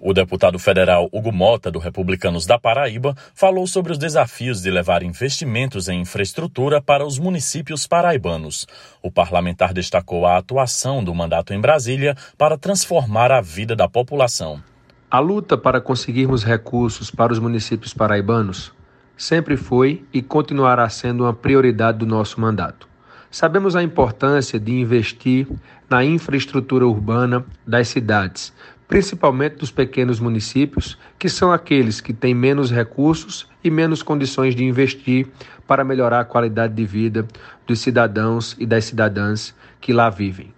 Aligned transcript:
O 0.00 0.12
deputado 0.14 0.60
federal 0.60 1.08
Hugo 1.12 1.32
Mota, 1.32 1.72
do 1.72 1.80
Republicanos 1.80 2.46
da 2.46 2.56
Paraíba, 2.56 3.16
falou 3.34 3.66
sobre 3.66 3.90
os 3.90 3.98
desafios 3.98 4.62
de 4.62 4.70
levar 4.70 5.02
investimentos 5.02 5.88
em 5.88 6.00
infraestrutura 6.00 6.80
para 6.80 7.04
os 7.04 7.18
municípios 7.18 7.84
paraibanos. 7.84 8.64
O 9.02 9.10
parlamentar 9.10 9.74
destacou 9.74 10.24
a 10.24 10.36
atuação 10.36 11.02
do 11.02 11.12
mandato 11.12 11.52
em 11.52 11.60
Brasília 11.60 12.14
para 12.36 12.56
transformar 12.56 13.32
a 13.32 13.40
vida 13.40 13.74
da 13.74 13.88
população. 13.88 14.62
A 15.10 15.18
luta 15.18 15.58
para 15.58 15.80
conseguirmos 15.80 16.44
recursos 16.44 17.10
para 17.10 17.32
os 17.32 17.40
municípios 17.40 17.92
paraibanos 17.92 18.72
sempre 19.16 19.56
foi 19.56 20.04
e 20.12 20.22
continuará 20.22 20.88
sendo 20.88 21.24
uma 21.24 21.34
prioridade 21.34 21.98
do 21.98 22.06
nosso 22.06 22.40
mandato. 22.40 22.86
Sabemos 23.30 23.74
a 23.74 23.82
importância 23.82 24.60
de 24.60 24.72
investir 24.72 25.48
na 25.90 26.04
infraestrutura 26.04 26.86
urbana 26.86 27.44
das 27.66 27.88
cidades, 27.88 28.54
principalmente 28.88 29.56
dos 29.56 29.70
pequenos 29.70 30.18
municípios, 30.18 30.98
que 31.18 31.28
são 31.28 31.52
aqueles 31.52 32.00
que 32.00 32.14
têm 32.14 32.34
menos 32.34 32.72
recursos 32.72 33.46
e 33.62 33.70
menos 33.70 34.02
condições 34.02 34.56
de 34.56 34.64
investir 34.64 35.28
para 35.66 35.84
melhorar 35.84 36.20
a 36.20 36.24
qualidade 36.24 36.72
de 36.72 36.86
vida 36.86 37.28
dos 37.66 37.80
cidadãos 37.80 38.56
e 38.58 38.64
das 38.64 38.86
cidadãs 38.86 39.54
que 39.78 39.92
lá 39.92 40.08
vivem. 40.08 40.54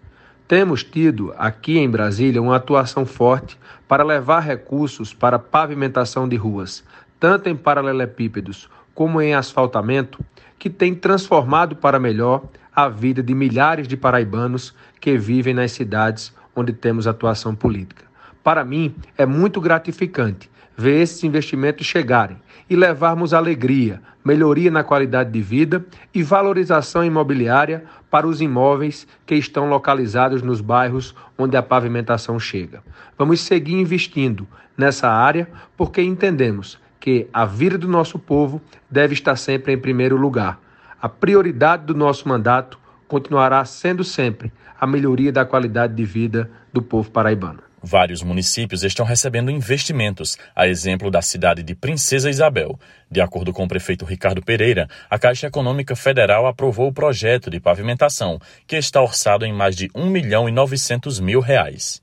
Temos 0.47 0.85
tido 0.85 1.35
aqui 1.37 1.79
em 1.79 1.91
Brasília 1.91 2.41
uma 2.41 2.57
atuação 2.57 3.05
forte 3.05 3.59
para 3.89 4.05
levar 4.05 4.41
recursos 4.41 5.13
para 5.13 5.39
pavimentação 5.39 6.29
de 6.29 6.37
ruas, 6.37 6.85
tanto 7.19 7.49
em 7.49 7.57
paralelepípedos 7.57 8.69
como 8.95 9.21
em 9.21 9.35
asfaltamento, 9.35 10.25
que 10.59 10.71
tem 10.71 10.95
transformado 10.95 11.75
para 11.75 11.99
melhor 11.99 12.45
a 12.75 12.89
vida 12.89 13.23
de 13.23 13.35
milhares 13.35 13.89
de 13.89 13.97
paraibanos 13.97 14.75
que 15.01 15.17
vivem 15.19 15.55
nas 15.55 15.73
cidades 15.73 16.33
onde 16.55 16.73
temos 16.73 17.07
atuação 17.07 17.55
política. 17.55 18.10
Para 18.43 18.65
mim, 18.65 18.95
é 19.19 19.27
muito 19.27 19.61
gratificante 19.61 20.51
ver 20.77 21.03
esses 21.03 21.23
investimentos 21.25 21.87
chegarem 21.87 22.39
e 22.69 22.75
levarmos 22.75 23.35
alegria, 23.35 24.01
melhoria 24.25 24.71
na 24.71 24.83
qualidade 24.83 25.31
de 25.31 25.43
vida 25.43 25.85
e 26.15 26.23
valorização 26.23 27.05
imobiliária 27.05 27.85
para 28.11 28.27
os 28.27 28.41
imóveis 28.41 29.07
que 29.27 29.35
estão 29.35 29.69
localizados 29.69 30.41
nos 30.41 30.61
bairros 30.61 31.15
onde 31.37 31.57
a 31.57 31.63
pavimentação 31.63 32.39
chega. 32.39 32.83
Vamos 33.19 33.41
seguir 33.41 33.75
investindo 33.75 34.49
nessa 34.77 35.11
área 35.11 35.49
porque 35.77 36.01
entendemos 36.01 36.79
que 36.99 37.29
a 37.33 37.45
vida 37.45 37.77
do 37.77 37.89
nosso 37.89 38.19
povo 38.19 38.61
deve 38.91 39.15
estar 39.15 39.37
sempre 39.37 39.73
em 39.73 39.79
primeiro 39.79 40.17
lugar. 40.17 40.61
A 41.01 41.09
prioridade 41.09 41.85
do 41.85 41.95
nosso 41.95 42.29
mandato 42.29 42.79
continuará 43.09 43.65
sendo 43.65 44.05
sempre 44.05 44.53
a 44.81 44.87
melhoria 44.87 45.33
da 45.33 45.45
qualidade 45.45 45.95
de 45.95 46.05
vida 46.05 46.51
do 46.73 46.81
povo 46.81 47.11
paraibano. 47.11 47.70
Vários 47.83 48.23
municípios 48.23 48.83
estão 48.83 49.07
recebendo 49.07 49.51
investimentos, 49.51 50.37
a 50.55 50.69
exemplo 50.69 51.11
da 51.11 51.23
cidade 51.23 51.63
de 51.63 51.75
Princesa 51.75 52.29
Isabel. 52.29 52.79
De 53.11 53.21
acordo 53.21 53.53
com 53.53 53.65
o 53.65 53.69
prefeito 53.69 54.05
Ricardo 54.05 54.43
Pereira, 54.43 54.89
a 55.09 55.19
Caixa 55.19 55.47
Econômica 55.47 55.97
Federal 55.97 56.47
aprovou 56.47 56.89
o 56.89 56.93
projeto 56.93 57.51
de 57.51 57.59
pavimentação, 57.59 58.39
que 58.67 58.77
está 58.77 59.01
orçado 59.01 59.47
em 59.47 59.53
mais 59.53 59.75
de 59.75 59.91
1 59.95 60.07
milhão 60.07 60.49
e 60.49 60.53
900 60.53 61.21
mil 61.21 61.41
reais. 61.41 62.03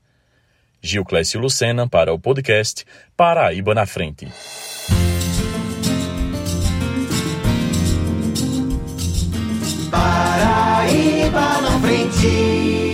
Gil 0.82 1.04
Clécio 1.04 1.40
Lucena 1.40 1.88
para 1.88 2.12
o 2.12 2.18
podcast 2.18 2.84
Paraíba 3.16 3.74
na 3.74 3.86
Frente. 3.86 4.28
Paraíba 9.90 11.60
na 11.62 11.80
frente. 11.80 12.87